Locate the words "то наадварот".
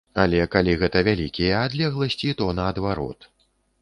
2.41-3.29